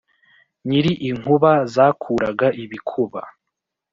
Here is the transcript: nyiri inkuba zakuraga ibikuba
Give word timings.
nyiri 0.67 0.91
inkuba 1.09 1.51
zakuraga 1.73 2.47
ibikuba 2.63 3.21